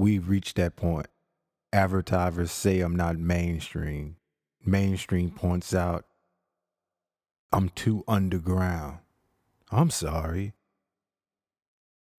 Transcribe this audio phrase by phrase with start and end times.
[0.00, 1.06] we've reached that point.
[1.74, 4.16] Advertisers say I'm not mainstream.
[4.64, 6.06] Mainstream points out
[7.52, 8.98] I'm too underground.
[9.70, 10.54] I'm sorry.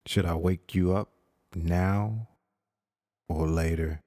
[0.06, 1.08] Should I wake you up
[1.56, 2.28] now
[3.28, 4.00] or later?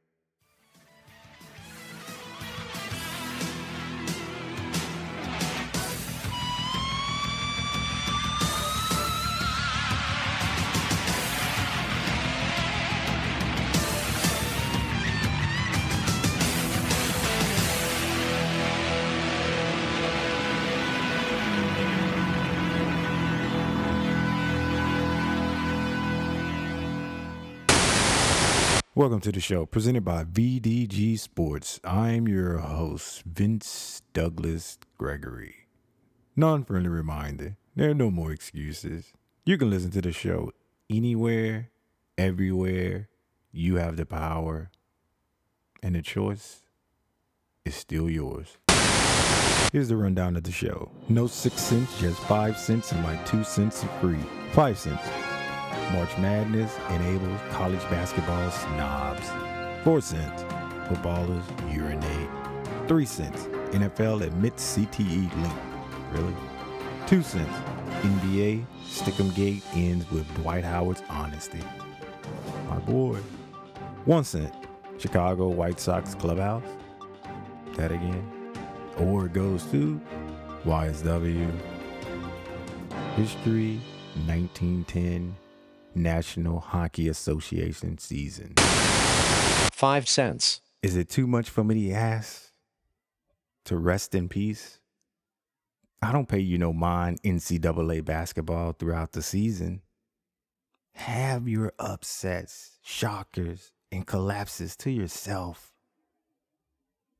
[28.97, 31.81] Welcome to the show, presented by VDG Sports.
[31.83, 35.67] I'm your host, Vince Douglas Gregory.
[36.37, 39.11] Non friendly reminder there are no more excuses.
[39.43, 40.53] You can listen to the show
[40.89, 41.71] anywhere,
[42.17, 43.09] everywhere.
[43.51, 44.71] You have the power,
[45.83, 46.61] and the choice
[47.65, 48.57] is still yours.
[49.73, 53.43] Here's the rundown of the show no six cents, just five cents, and my two
[53.43, 54.23] cents are free.
[54.53, 55.24] Five cents.
[55.91, 59.29] March Madness enables college basketball snobs.
[59.83, 60.43] 4 cents.
[60.87, 62.29] Footballers urinate.
[62.87, 63.43] 3 cents.
[63.71, 65.53] NFL admits CTE link.
[66.11, 66.35] Really?
[67.07, 67.57] 2 cents.
[68.01, 71.61] NBA Stickum Gate ends with Dwight Howard's honesty.
[72.69, 73.19] My boy.
[74.05, 74.53] 1 cent.
[74.97, 76.63] Chicago White Sox clubhouse.
[77.75, 78.31] That again.
[78.97, 80.01] Award goes to
[80.65, 81.51] YSW.
[83.15, 83.81] History
[84.25, 85.35] 1910
[85.95, 88.53] National Hockey Association season.
[89.71, 90.61] Five cents.
[90.83, 92.51] Is it too much for me to ask
[93.65, 94.79] to rest in peace?
[96.01, 99.81] I don't pay you no mind NCAA basketball throughout the season.
[100.93, 105.73] Have your upsets, shockers, and collapses to yourself.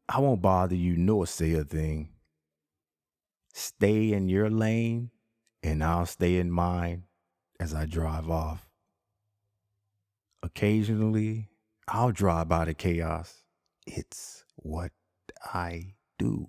[0.08, 2.10] I won't bother you nor say a thing.
[3.54, 5.10] Stay in your lane,
[5.64, 7.04] and I'll stay in mine
[7.60, 8.70] as I drive off.
[10.44, 11.50] Occasionally,
[11.88, 13.44] I'll drive by the chaos.
[13.88, 14.92] It's what
[15.44, 16.48] I do.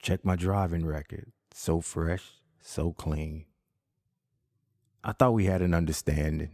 [0.00, 1.32] Check my driving record.
[1.52, 2.24] So fresh,
[2.60, 3.46] so clean.
[5.02, 6.50] I thought we had an understanding.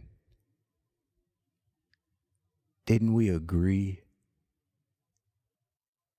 [2.85, 4.01] Didn't we agree?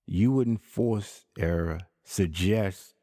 [0.06, 2.94] You wouldn't force error, suggest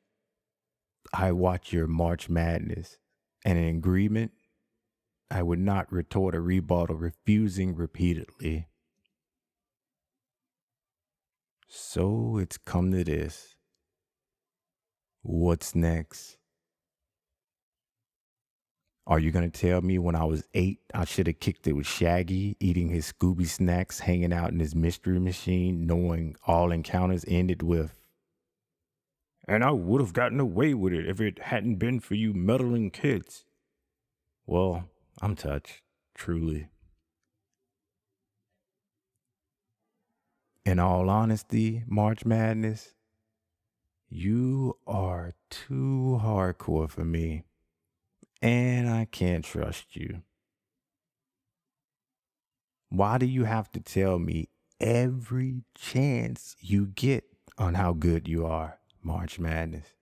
[1.14, 2.98] I watch your March Madness
[3.44, 4.32] and an agreement,
[5.30, 8.68] I would not retort a rebuttal, refusing repeatedly.
[11.68, 13.56] So it's come to this.
[15.22, 16.38] What's next?
[19.08, 21.74] Are you going to tell me when I was eight, I should have kicked it
[21.74, 27.26] with Shaggy, eating his Scooby snacks, hanging out in his mystery machine, knowing all encounters
[27.28, 28.01] ended with,
[29.52, 32.90] and I would have gotten away with it if it hadn't been for you meddling
[32.90, 33.44] kids?
[34.46, 34.86] Well,
[35.22, 35.82] I'm touched,
[36.16, 36.70] truly.
[40.66, 42.94] In all honesty, March Madness,
[44.08, 47.44] you are too hardcore for me
[48.42, 50.22] and I can't trust you.
[52.88, 54.48] Why do you have to tell me
[54.80, 57.26] every chance you get
[57.58, 59.96] on how good you are, March Madness?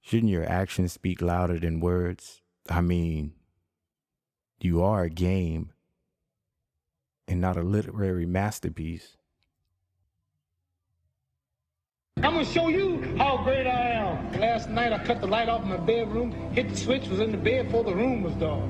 [0.00, 2.40] Shouldn't your actions speak louder than words?
[2.68, 3.34] I mean,
[4.60, 5.72] you are a game
[7.28, 9.16] and not a literary masterpiece.
[12.16, 14.40] I'm gonna show you how great I am.
[14.40, 17.30] Last night I cut the light off in my bedroom, hit the switch, was in
[17.30, 18.62] the bed before the room was dark.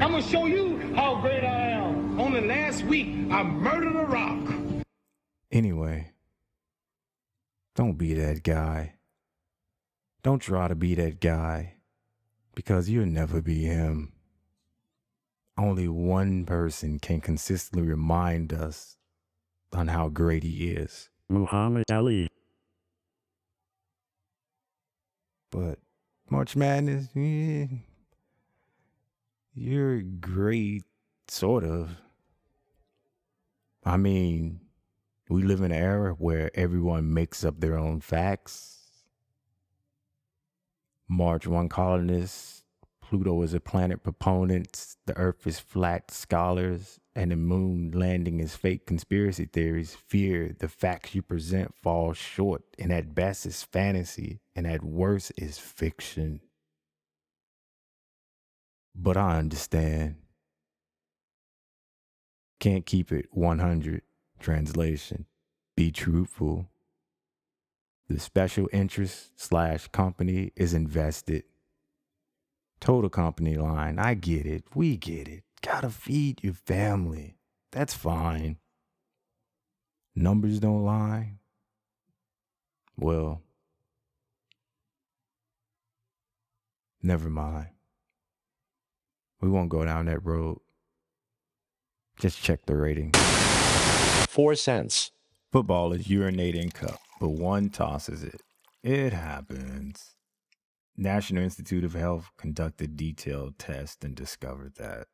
[0.00, 2.20] I'm gonna show you how great I am.
[2.20, 4.84] Only last week I murdered a rock.
[5.50, 6.12] Anyway,
[7.74, 8.94] don't be that guy.
[10.22, 11.74] Don't try to be that guy
[12.54, 14.12] because you'll never be him.
[15.56, 18.96] Only one person can consistently remind us
[19.72, 21.08] on how great he is.
[21.28, 22.28] Muhammad Ali.
[25.50, 25.78] But
[26.28, 27.66] March Madness, yeah,
[29.54, 30.84] you're great,
[31.28, 31.96] sort of.
[33.84, 34.60] I mean,
[35.30, 38.78] we live in an era where everyone makes up their own facts.
[41.08, 42.64] March 1 colonists,
[43.00, 48.56] Pluto is a planet proponents, the Earth is flat scholars, and the moon landing is
[48.56, 49.94] fake conspiracy theories.
[49.94, 55.32] Fear the facts you present fall short, and at best is fantasy, and at worst
[55.36, 56.40] is fiction.
[58.96, 60.16] But I understand.
[62.58, 64.02] Can't keep it 100.
[64.40, 65.26] Translation
[65.76, 66.66] Be truthful.
[68.08, 71.44] The special interest slash company is invested.
[72.80, 73.98] Total company line.
[73.98, 74.64] I get it.
[74.74, 75.44] We get it.
[75.62, 77.36] Gotta feed your family.
[77.70, 78.56] That's fine.
[80.16, 81.34] Numbers don't lie.
[82.96, 83.42] Well,
[87.02, 87.68] never mind.
[89.40, 90.60] We won't go down that road.
[92.18, 93.12] Just check the rating.
[94.30, 95.10] 4 cents.
[95.50, 98.40] Football is urinating cup, but one tosses it.
[98.80, 100.14] It happens.
[100.96, 105.08] National Institute of Health conducted detailed tests and discovered that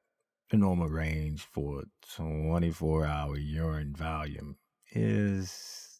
[0.50, 1.84] the normal range for
[2.14, 4.58] 24 hour urine volume
[4.92, 5.98] is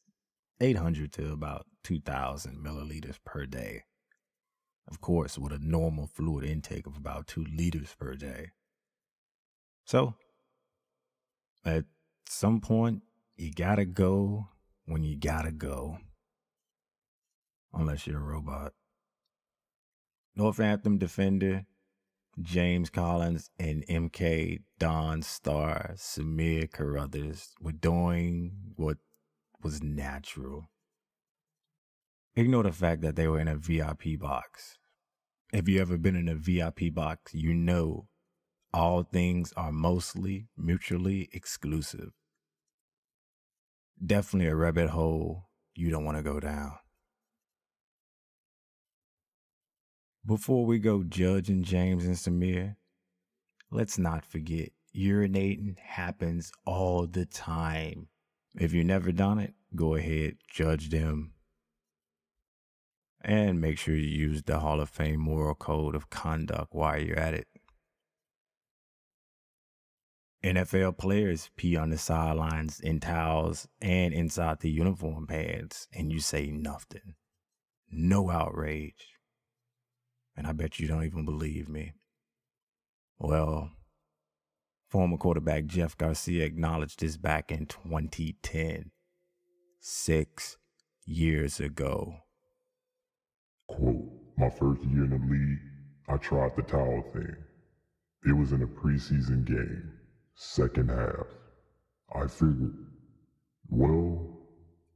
[0.60, 3.84] 800 to about 2,000 milliliters per day.
[4.86, 8.50] Of course, with a normal fluid intake of about 2 liters per day.
[9.86, 10.16] So,
[11.64, 11.86] at
[12.28, 13.02] some point,
[13.36, 14.48] you gotta go
[14.86, 15.98] when you gotta go.
[17.72, 18.72] Unless you're a robot.
[20.34, 21.66] Northampton defender
[22.40, 28.98] James Collins and MK Don Star Samir Carruthers were doing what
[29.62, 30.68] was natural.
[32.34, 34.76] Ignore the fact that they were in a VIP box.
[35.50, 38.08] If you ever been in a VIP box, you know
[38.76, 42.10] all things are mostly mutually exclusive.
[44.04, 46.72] Definitely a rabbit hole you don't want to go down.
[50.26, 52.76] Before we go judging James and Samir,
[53.70, 58.08] let's not forget urinating happens all the time.
[58.58, 61.32] If you've never done it, go ahead, judge them.
[63.22, 67.18] And make sure you use the Hall of Fame moral code of conduct while you're
[67.18, 67.48] at it.
[70.46, 76.20] NFL players pee on the sidelines in towels and inside the uniform pads, and you
[76.20, 77.14] say nothing.
[77.90, 79.14] No outrage.
[80.36, 81.94] And I bet you don't even believe me.
[83.18, 83.70] Well,
[84.88, 88.92] former quarterback Jeff Garcia acknowledged this back in 2010,
[89.80, 90.58] six
[91.04, 92.18] years ago.
[93.66, 95.58] Quote, my first year in the league,
[96.08, 97.36] I tried the towel thing.
[98.24, 99.92] It was in a preseason game,
[100.36, 101.26] second half.
[102.14, 102.74] I figured,
[103.70, 104.38] well,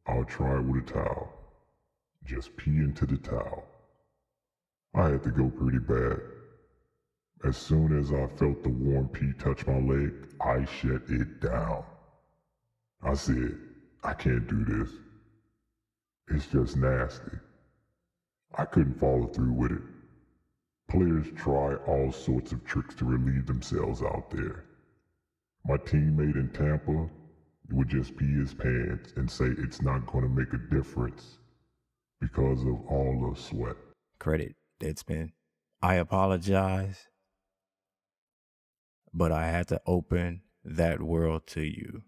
[0.06, 1.32] I'll try it with a towel.
[2.24, 3.64] Just pee into the towel.
[4.94, 6.20] I had to go pretty bad.
[7.42, 11.84] As soon as I felt the warm pee touch my leg, I shut it down.
[13.02, 13.58] I said,
[14.04, 14.90] I can't do this.
[16.28, 17.38] It's just nasty.
[18.58, 19.82] I couldn't follow through with it.
[20.90, 24.64] Players try all sorts of tricks to relieve themselves out there.
[25.66, 27.08] My teammate in Tampa
[27.70, 31.38] would just pee his pants and say it's not going to make a difference
[32.20, 33.76] because of all the sweat.
[34.18, 35.30] Credit Deadspin.
[35.82, 37.08] I apologize,
[39.14, 42.02] but I had to open that world to you.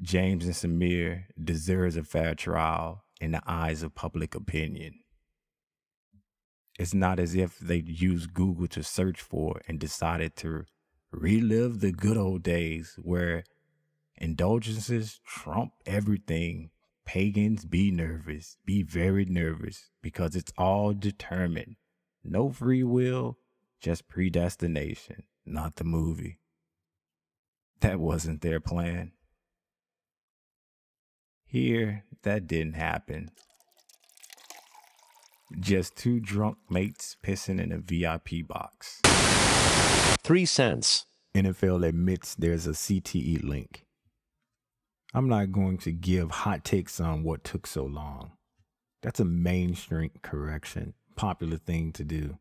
[0.00, 4.94] James and Samir deserves a fair trial in the eyes of public opinion.
[6.78, 10.64] It's not as if they used Google to search for and decided to
[11.12, 13.44] relive the good old days where
[14.16, 16.70] indulgences trump everything
[17.04, 21.76] Pagans be nervous, be very nervous, because it's all determined.
[22.24, 23.38] No free will,
[23.80, 26.38] just predestination, not the movie.
[27.80, 29.12] That wasn't their plan.
[31.44, 33.30] Here, that didn't happen.
[35.58, 39.02] Just two drunk mates pissing in a VIP box.
[40.24, 41.06] 3 cents.
[41.34, 43.84] NFL admits there's a CTE link.
[45.14, 48.32] I'm not going to give hot takes on what took so long.
[49.02, 52.38] That's a mainstream correction, popular thing to do.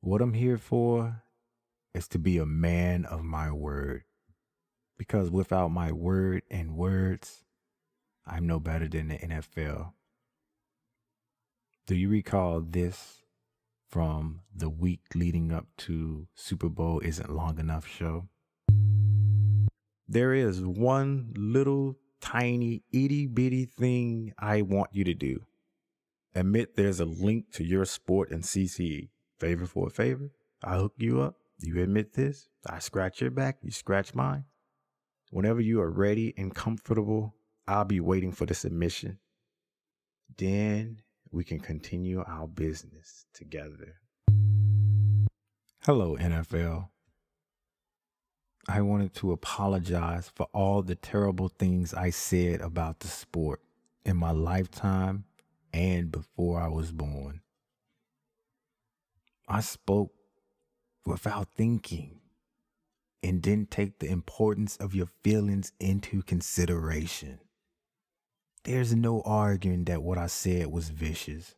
[0.00, 1.22] What I'm here for
[1.94, 4.04] is to be a man of my word.
[4.98, 7.44] Because without my word and words,
[8.26, 9.92] I'm no better than the NFL.
[11.86, 13.23] Do you recall this
[13.94, 18.26] from the week leading up to Super Bowl Isn't Long Enough show?
[20.08, 25.44] there is one little tiny itty bitty thing I want you to do.
[26.34, 29.10] Admit there's a link to your sport and CTE.
[29.38, 30.32] Favor for a favor.
[30.60, 31.36] I hook you up.
[31.60, 32.48] You admit this.
[32.68, 33.58] I scratch your back.
[33.62, 34.42] You scratch mine.
[35.30, 37.36] Whenever you are ready and comfortable,
[37.68, 39.20] I'll be waiting for the submission.
[40.36, 41.02] Then
[41.34, 43.96] we can continue our business together.
[45.80, 46.88] Hello, NFL.
[48.68, 53.60] I wanted to apologize for all the terrible things I said about the sport
[54.04, 55.24] in my lifetime
[55.72, 57.40] and before I was born.
[59.48, 60.14] I spoke
[61.04, 62.20] without thinking
[63.24, 67.40] and didn't take the importance of your feelings into consideration.
[68.64, 71.54] There's no arguing that what I said was vicious.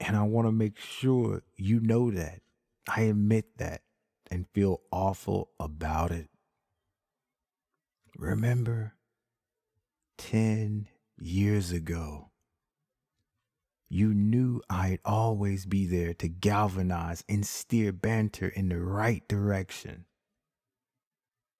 [0.00, 2.40] And I want to make sure you know that.
[2.88, 3.82] I admit that
[4.30, 6.28] and feel awful about it.
[8.16, 8.94] Remember
[10.16, 10.88] 10
[11.18, 12.30] years ago,
[13.90, 20.06] you knew I'd always be there to galvanize and steer banter in the right direction.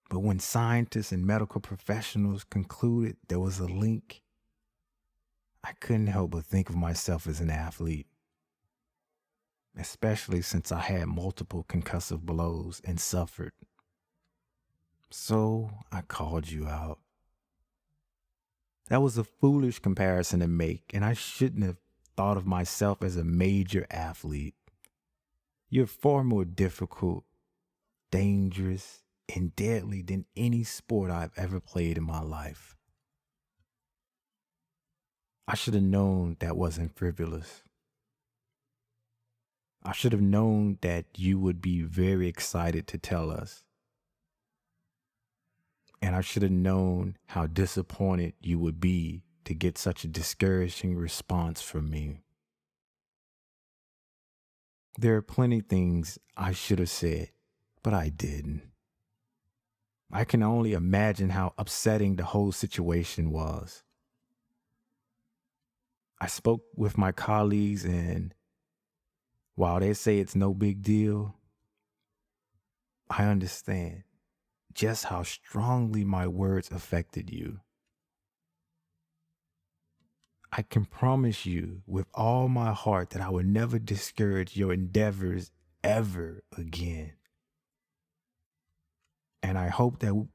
[0.09, 4.23] But when scientists and medical professionals concluded there was a link,
[5.63, 8.07] I couldn't help but think of myself as an athlete,
[9.77, 13.53] especially since I had multiple concussive blows and suffered.
[15.11, 16.99] So I called you out.
[18.87, 21.77] That was a foolish comparison to make, and I shouldn't have
[22.17, 24.55] thought of myself as a major athlete.
[25.69, 27.25] You're far more difficult,
[28.09, 29.03] dangerous,
[29.35, 32.75] and deadly than any sport I've ever played in my life.
[35.47, 37.63] I should have known that wasn't frivolous.
[39.83, 43.63] I should have known that you would be very excited to tell us.
[46.01, 50.95] And I should have known how disappointed you would be to get such a discouraging
[50.95, 52.19] response from me.
[54.97, 57.31] There are plenty things I should have said,
[57.81, 58.68] but I didn't.
[60.11, 63.83] I can only imagine how upsetting the whole situation was.
[66.19, 68.33] I spoke with my colleagues, and
[69.55, 71.35] while they say it's no big deal,
[73.09, 74.03] I understand
[74.73, 77.59] just how strongly my words affected you.
[80.51, 85.51] I can promise you with all my heart that I will never discourage your endeavors
[85.83, 87.13] ever again.
[89.41, 90.27] And I hope that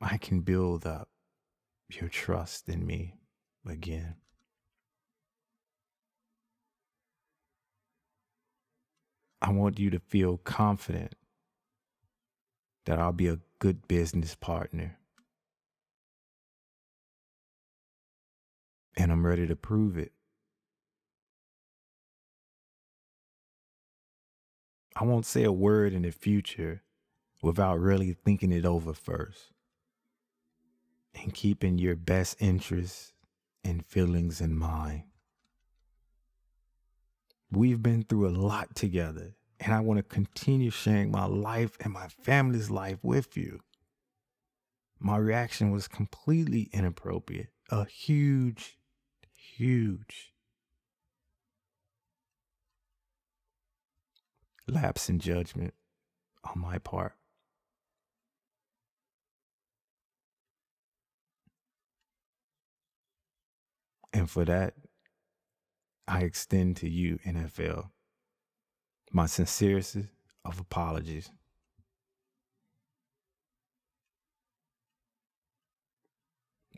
[0.00, 1.08] I can build up
[1.90, 3.14] your trust in me
[3.66, 4.16] again.
[9.40, 11.14] I want you to feel confident
[12.86, 14.98] that I'll be a good business partner.
[18.96, 20.12] And I'm ready to prove it.
[25.00, 26.82] I won't say a word in the future
[27.40, 29.52] without really thinking it over first
[31.14, 33.12] and keeping your best interests
[33.62, 35.04] and feelings in mind.
[37.52, 41.92] We've been through a lot together, and I want to continue sharing my life and
[41.92, 43.60] my family's life with you.
[44.98, 48.78] My reaction was completely inappropriate, a huge,
[49.32, 50.32] huge
[54.68, 55.74] lapse in judgment
[56.44, 57.14] on my part.
[64.12, 64.74] And for that,
[66.06, 67.90] I extend to you, NFL,
[69.12, 69.96] my sincerest
[70.44, 71.30] of apologies.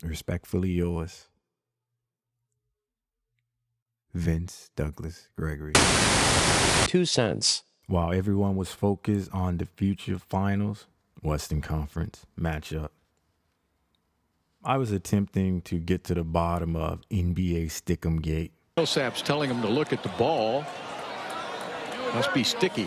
[0.03, 1.27] Respectfully yours,
[4.13, 5.73] Vince Douglas Gregory.
[6.87, 7.63] Two cents.
[7.91, 10.87] While everyone was focused on the future finals,
[11.23, 12.87] Western Conference matchup,
[14.63, 18.53] I was attempting to get to the bottom of NBA Stickum Gate.
[18.77, 20.63] Millsap's telling him to look at the ball.
[22.13, 22.85] Must be sticky.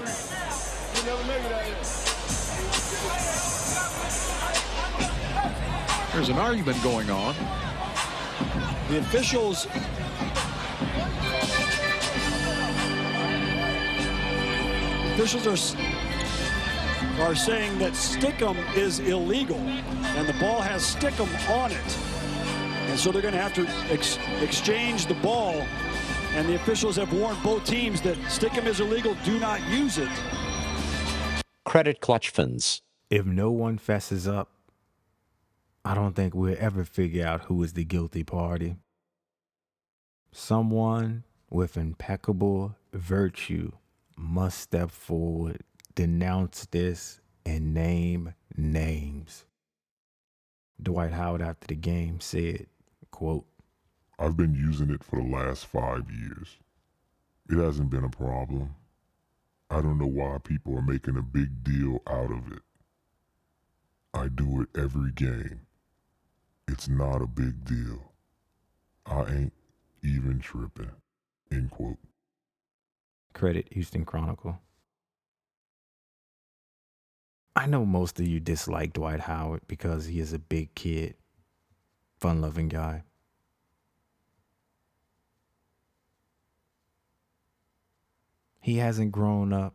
[6.15, 7.35] There's an argument going on.
[8.89, 9.67] The officials
[15.15, 21.99] officials are are saying that stickum is illegal and the ball has stickum on it.
[22.91, 25.65] And so they're going to have to ex exchange the ball.
[26.35, 29.17] And the officials have warned both teams that stickum is illegal.
[29.25, 30.11] Do not use it.
[31.65, 32.83] Credit clutch funds.
[33.09, 34.51] If no one fesses up,
[35.85, 38.75] I don't think we'll ever figure out who is the guilty party.
[40.33, 43.71] Someone with impeccable virtue
[44.17, 45.63] must step forward,
[45.95, 49.45] denounce this, and name names.
[50.83, 52.67] Dwight Howard after the game said,
[53.11, 53.47] quote,
[54.19, 56.59] I've been using it for the last five years.
[57.49, 58.75] It hasn't been a problem.
[59.71, 62.63] I don't know why people are making a big deal out of it.
[64.13, 65.63] I do it every game.
[66.69, 68.13] It's not a big deal.
[69.05, 69.53] I ain't
[70.03, 70.93] even tripping.
[71.51, 71.99] End quote.
[73.35, 74.61] Credit Houston Chronicle.
[77.57, 81.15] I know most of you dislike Dwight Howard because he is a big kid,
[82.19, 83.03] fun loving guy.
[88.61, 89.75] He hasn't grown up,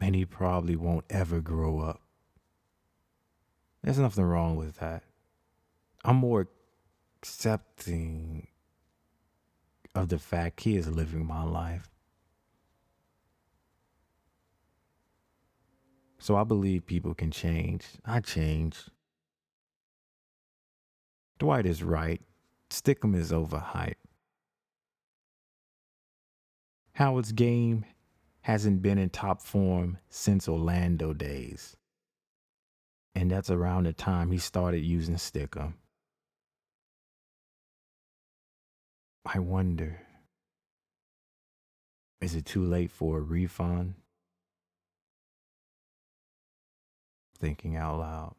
[0.00, 2.00] and he probably won't ever grow up.
[3.82, 5.02] There's nothing wrong with that.
[6.04, 6.48] I'm more
[7.20, 8.48] accepting
[9.94, 11.90] of the fact he is living my life.
[16.26, 17.84] So I believe people can change.
[18.04, 18.90] I changed.
[21.38, 22.20] Dwight is right.
[22.68, 23.94] Stickum is overhyped.
[26.94, 27.84] Howard's game
[28.40, 31.76] hasn't been in top form since Orlando days.
[33.14, 35.74] And that's around the time he started using Stickum.
[39.24, 40.00] I wonder
[42.20, 43.94] is it too late for a refund?
[47.36, 48.34] Thinking out loud.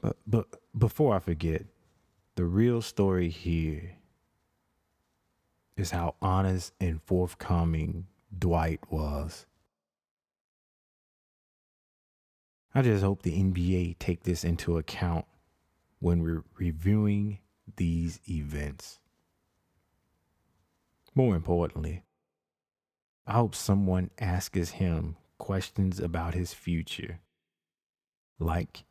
[0.00, 0.46] But, but
[0.76, 1.64] before I forget,
[2.36, 3.96] the real story here
[5.76, 9.46] is how honest and forthcoming Dwight was.
[12.74, 15.24] I just hope the NBA take this into account
[16.00, 17.38] when we're reviewing
[17.76, 19.00] these events.
[21.14, 22.04] More importantly,
[23.26, 27.20] I hope someone asks him questions about his future.
[28.38, 28.84] Like,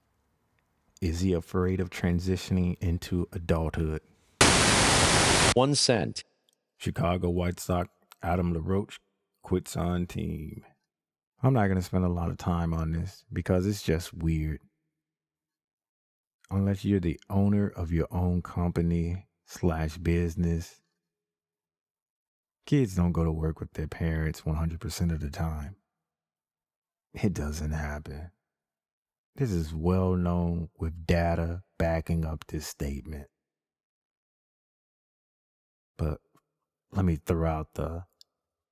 [1.01, 4.01] is he afraid of transitioning into adulthood?
[5.54, 6.24] One cent.
[6.77, 7.89] Chicago White Sox
[8.22, 9.00] Adam LaRoche
[9.42, 10.63] quits on team.
[11.41, 14.60] I'm not going to spend a lot of time on this because it's just weird.
[16.50, 20.82] Unless you're the owner of your own company slash business,
[22.65, 25.76] kids don't go to work with their parents 100% of the time.
[27.23, 28.30] It doesn't happen.
[29.36, 33.27] This is well known with data backing up this statement.
[35.97, 36.19] But
[36.91, 38.03] let me throw out the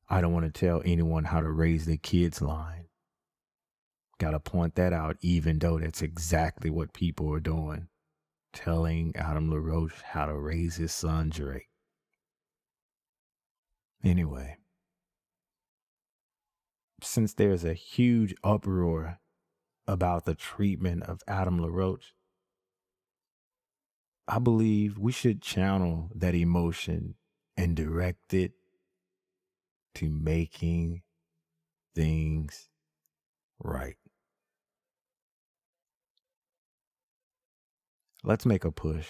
[0.08, 2.86] I don't want to tell anyone how to raise their kids line.
[4.20, 7.88] Gotta point that out, even though that's exactly what people are doing.
[8.54, 11.70] Telling Adam LaRoche how to raise his son Drake.
[14.04, 14.58] Anyway,
[17.02, 19.20] since there's a huge uproar
[19.88, 22.14] about the treatment of Adam LaRoche,
[24.28, 27.16] I believe we should channel that emotion
[27.58, 28.54] and direct it
[29.96, 31.04] to making
[31.94, 32.70] things
[33.60, 33.98] right.
[38.24, 39.08] Let's make a push.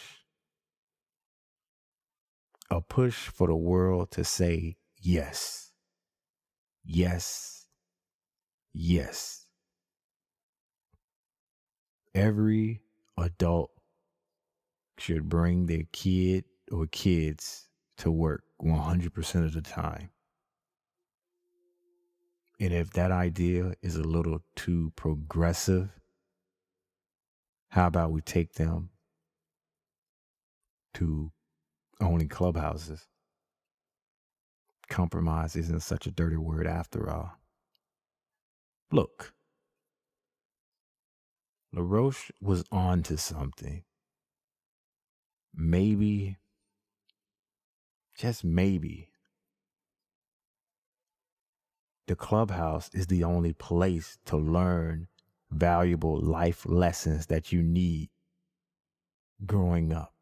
[2.70, 5.72] A push for the world to say yes.
[6.84, 7.55] Yes.
[8.78, 9.46] Yes.
[12.14, 12.82] Every
[13.18, 13.72] adult
[14.98, 20.10] should bring their kid or kids to work 100% of the time.
[22.60, 25.90] And if that idea is a little too progressive,
[27.70, 28.90] how about we take them
[30.96, 31.32] to
[32.02, 33.08] owning clubhouses?
[34.90, 37.40] Compromise isn't such a dirty word after all.
[38.92, 39.34] Look,
[41.74, 43.84] LaRoche was on to something.
[45.56, 46.38] Maybe
[48.18, 49.10] just maybe,
[52.08, 55.08] the clubhouse is the only place to learn
[55.52, 58.10] valuable life lessons that you need
[59.46, 60.14] growing up.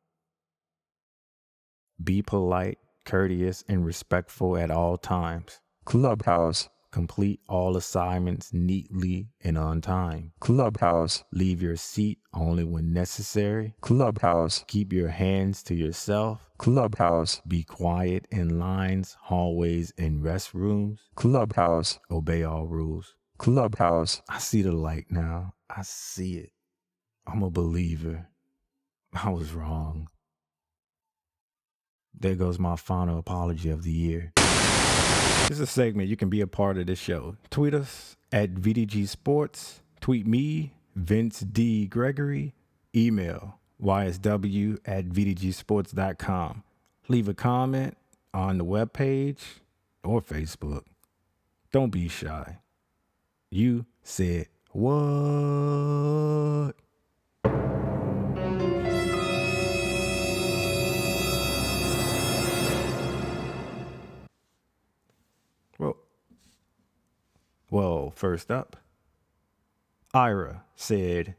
[2.04, 5.62] Be polite, courteous, and respectful at all times.
[5.86, 6.69] Clubhouse.
[6.93, 10.32] Complete all assignments neatly and on time.
[10.39, 11.23] Clubhouse.
[11.32, 13.73] Leave your seat only when necessary.
[13.82, 14.63] Clubhouse.
[14.67, 16.51] Keep your hands to yourself.
[16.60, 17.41] Clubhouse.
[17.47, 20.99] Be quiet in lines, hallways, and restrooms.
[21.15, 21.97] Clubhouse.
[22.12, 23.15] Obey all rules.
[23.39, 24.21] Clubhouse.
[24.29, 25.56] I see the light now.
[25.75, 26.51] I see it.
[27.25, 28.27] I'm a believer.
[29.15, 30.10] I was wrong.
[32.13, 34.32] There goes my final apology of the year.
[35.43, 37.36] This is a segment you can be a part of this show.
[37.49, 39.82] Tweet us at VDG Sports.
[39.99, 41.86] Tweet me, Vince D.
[41.86, 42.53] Gregory.
[42.95, 46.63] Email ysw at vdgsports.com.
[47.10, 47.97] Leave a comment
[48.34, 49.60] on the webpage
[50.03, 50.84] or Facebook.
[51.71, 52.60] Don't be shy.
[53.49, 56.73] You said what?
[67.74, 68.78] Well, first up,
[70.14, 71.34] Ira said,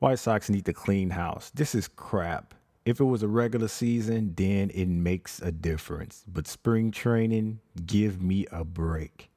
[0.00, 1.50] White Sox need to clean house.
[1.54, 2.52] This is crap.
[2.84, 6.24] If it was a regular season, then it makes a difference.
[6.28, 9.30] But spring training, give me a break.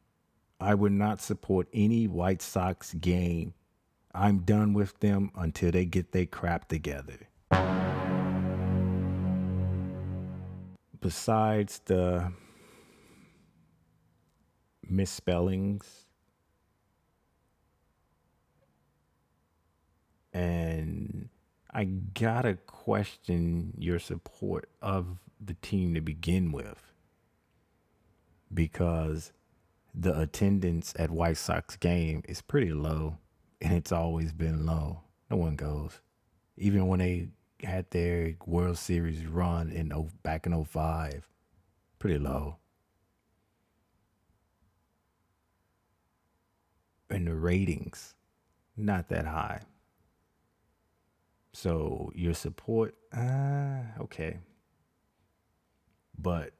[0.60, 3.54] I would not support any White Sox game.
[4.14, 7.30] I'm done with them until they get their crap together.
[11.00, 12.34] Besides the
[14.90, 16.06] misspellings
[20.34, 21.30] and
[21.72, 26.94] I gotta question your support of the team to begin with
[28.54, 29.32] because
[29.94, 33.18] the attendance at White Sox game is pretty low
[33.62, 35.02] and it's always been low.
[35.30, 36.02] No one goes.
[36.58, 37.30] Even when they
[37.64, 41.28] had their World Series run in oh, back in 05,
[42.00, 42.58] pretty low.
[47.14, 48.16] And the ratings,
[48.76, 49.62] not that high.
[51.54, 54.40] So your support, uh, okay.
[56.18, 56.54] But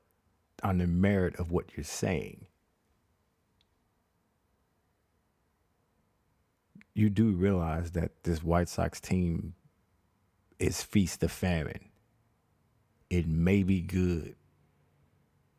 [0.64, 2.46] on the merit of what you're saying,
[6.94, 9.56] you do realize that this White Sox team
[10.60, 11.90] is feast of famine.
[13.10, 14.36] It may be good,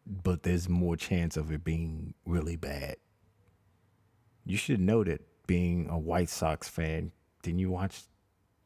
[0.06, 2.96] but there's more chance of it being really bad.
[4.44, 8.02] You should know that being a White Sox fan, didn't you watch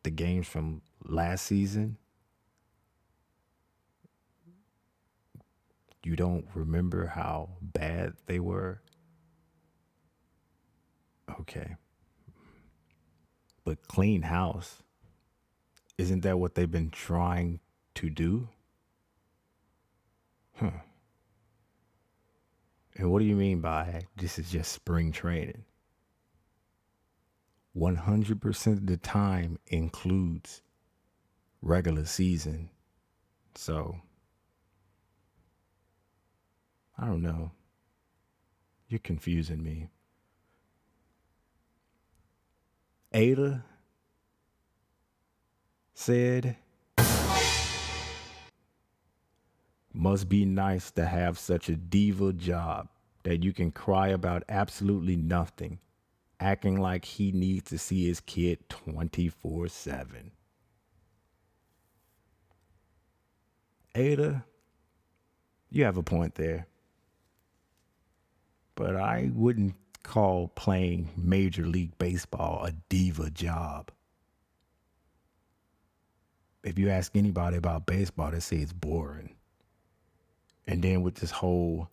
[0.03, 1.97] the games from last season?
[6.05, 8.81] You don't remember how bad they were?
[11.41, 11.77] Okay.
[13.65, 14.83] But clean house,
[15.99, 17.61] isn't that what they've been trying
[17.97, 18.49] to do?
[20.55, 20.71] Huh.
[22.99, 25.65] And what do you mean by this is just spring training?
[27.77, 30.63] 100% of the time includes
[31.63, 32.71] regular season.
[33.55, 34.01] So,
[36.99, 37.53] I don't know.
[38.89, 39.91] You're confusing me.
[43.13, 43.65] Ada
[45.95, 46.57] said,
[50.01, 52.89] Must be nice to have such a diva job
[53.25, 55.81] that you can cry about absolutely nothing,
[56.39, 60.31] acting like he needs to see his kid 24 7.
[63.97, 64.45] Ada,
[65.69, 66.69] you have a point there.
[68.77, 73.91] But I wouldn't call playing Major League Baseball a diva job.
[76.63, 79.35] If you ask anybody about baseball, they say it's boring.
[80.69, 81.89] And then with this whole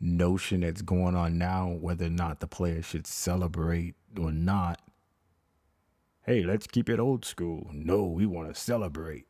[0.00, 4.80] notion that's going on now, whether or not the players should celebrate or not,
[6.26, 7.70] hey, let's keep it old school.
[7.72, 9.26] No, we want to celebrate.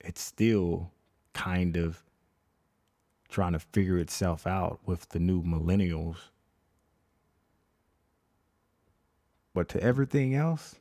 [0.00, 0.90] It's still
[1.32, 2.02] kind of
[3.28, 6.16] trying to figure itself out with the new millennials.
[9.54, 10.74] But to everything else,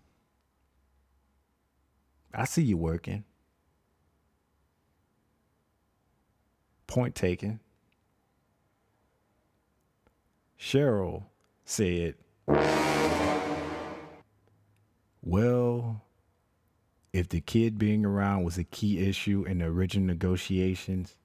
[2.34, 3.26] I see you working.
[6.90, 7.60] Point taken.
[10.60, 11.26] Cheryl
[11.64, 12.16] said,
[15.22, 16.02] Well,
[17.14, 21.16] if the kid being around was a key issue in the original negotiations,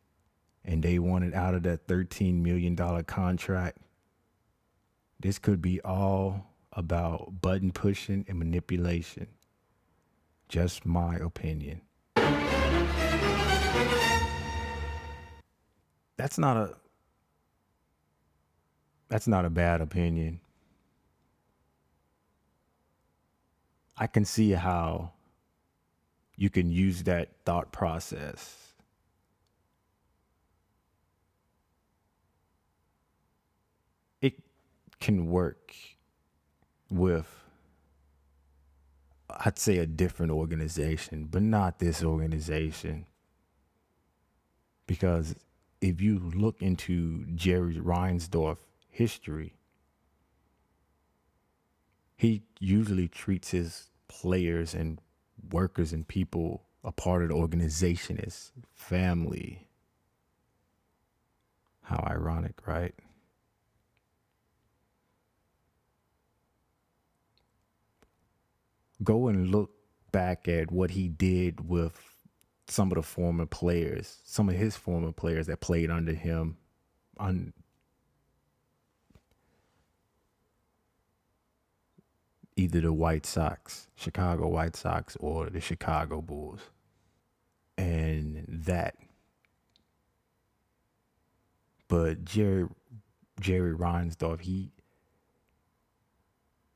[0.66, 3.78] and they wanted out of that $13 million contract,
[5.18, 9.28] this could be all about button pushing and manipulation.
[10.46, 11.80] Just my opinion.
[16.16, 16.74] That's not a
[19.08, 20.40] that's not a bad opinion.
[23.96, 25.12] I can see how
[26.36, 28.72] you can use that thought process
[34.20, 34.34] it
[35.00, 35.74] can work
[36.90, 37.44] with
[39.30, 43.06] I'd say a different organization, but not this organization.
[44.86, 45.34] Because
[45.84, 48.56] if you look into Jerry Reinsdorf
[48.88, 49.58] history,
[52.16, 54.98] he usually treats his players and
[55.50, 59.68] workers and people a part of the organization as family.
[61.82, 62.94] How ironic, right?
[69.02, 69.70] Go and look
[70.12, 72.13] back at what he did with
[72.66, 76.56] some of the former players, some of his former players that played under him
[77.18, 77.52] on
[82.56, 86.60] either the White Sox, Chicago White Sox, or the Chicago Bulls.
[87.76, 88.96] And that.
[91.88, 92.66] But Jerry
[93.40, 94.70] Jerry Reinsdorf, he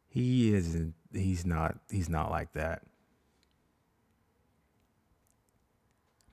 [0.08, 2.82] he isn't he's not he's not like that.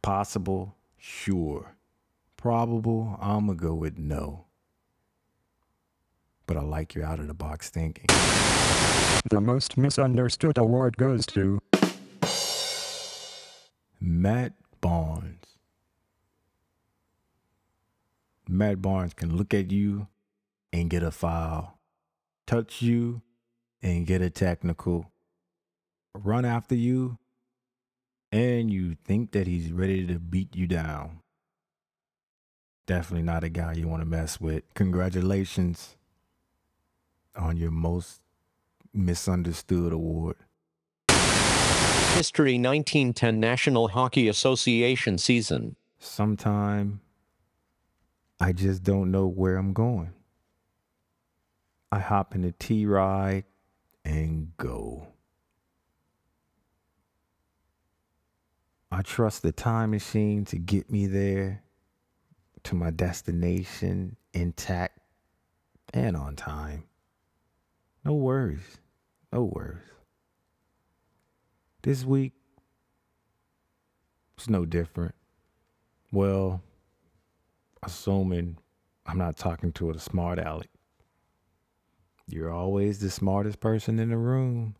[0.05, 1.77] Possible, sure.
[2.37, 4.45] Probable, I'm gonna go with no.
[6.45, 8.05] But I like your out of the box thinking.
[9.31, 11.59] The most misunderstood award goes to
[13.99, 15.57] Matt Barnes.
[18.47, 20.07] Matt Barnes can look at you
[20.71, 21.79] and get a foul,
[22.45, 23.23] touch you
[23.81, 25.11] and get a technical,
[26.13, 27.17] run after you,
[28.35, 31.21] and you think that he's ready to beat you down.
[32.85, 34.63] Definitely not a guy you want to mess with.
[34.73, 35.95] Congratulations
[37.33, 38.19] on your most
[38.93, 40.35] misunderstood award.
[41.07, 45.77] History 1910 National Hockey Association season.
[45.97, 46.99] Sometime
[48.41, 50.11] I just don't know where I'm going.
[51.89, 53.45] I hop in the T ride
[54.03, 55.07] and go.
[58.91, 61.63] I trust the time machine to get me there
[62.63, 64.99] to my destination intact
[65.93, 66.83] and on time.
[68.03, 68.77] No worries.
[69.31, 69.83] No worries.
[71.81, 72.33] This week
[74.37, 75.15] it's no different.
[76.11, 76.61] Well,
[77.83, 78.57] assuming
[79.05, 80.69] I'm not talking to a smart aleck.
[82.27, 84.75] You're always the smartest person in the room.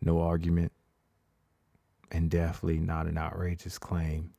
[0.00, 0.72] No argument.
[2.10, 4.34] And definitely not an outrageous claim.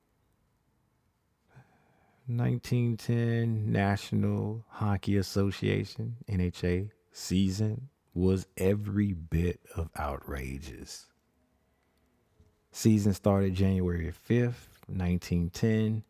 [2.27, 11.07] 1910 National Hockey Association, NHA, season was every bit of outrageous.
[12.71, 16.03] Season started January 5th, 1910,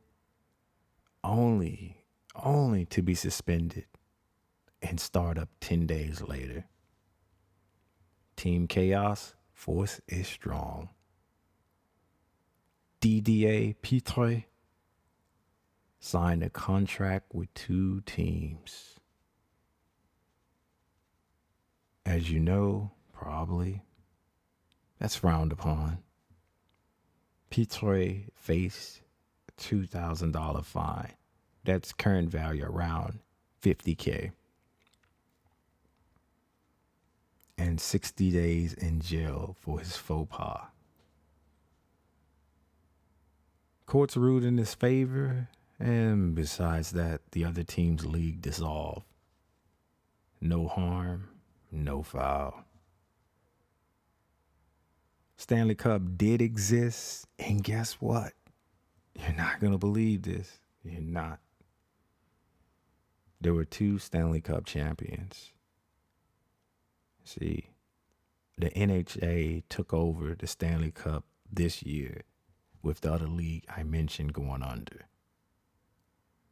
[1.23, 2.03] only,
[2.35, 3.85] only to be suspended
[4.81, 6.65] and start up 10 days later.
[8.35, 10.89] Team Chaos, force is strong.
[13.01, 14.45] Didier Pitre
[15.99, 18.99] signed a contract with two teams.
[22.05, 23.81] As you know, probably,
[24.99, 25.97] that's frowned upon.
[27.49, 29.01] Pitre faced
[29.49, 31.13] a $2,000 fine.
[31.63, 33.17] That's current value around
[33.63, 34.31] 50K.
[37.57, 40.67] And 60 days in jail for his faux pas.
[43.91, 49.05] Courts ruled in his favor, and besides that, the other team's league dissolved.
[50.39, 51.27] No harm,
[51.73, 52.63] no foul.
[55.35, 58.31] Stanley Cup did exist, and guess what?
[59.13, 60.61] You're not going to believe this.
[60.85, 61.39] You're not.
[63.41, 65.51] There were two Stanley Cup champions.
[67.25, 67.71] See,
[68.57, 72.21] the NHA took over the Stanley Cup this year
[72.83, 75.07] with the other league I mentioned going under.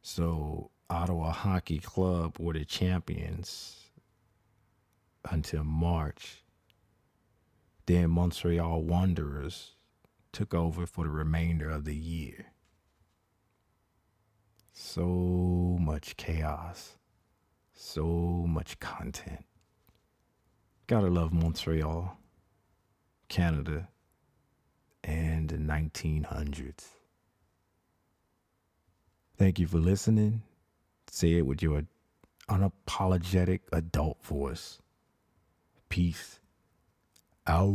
[0.02, 3.90] So, Ottawa Hockey Club were the champions
[5.30, 6.44] until March.
[7.86, 9.74] Then Montreal Wanderers
[10.32, 12.46] took over for the remainder of the year.
[14.72, 16.96] So much chaos,
[17.74, 18.04] so
[18.48, 19.44] much content.
[20.86, 22.16] Gotta love Montreal,
[23.28, 23.88] Canada,
[25.04, 26.88] and the 1900s.
[29.38, 30.42] Thank you for listening.
[31.10, 31.84] Say it with your
[32.48, 34.78] unapologetic adult voice.
[35.88, 36.40] Peace
[37.46, 37.68] out.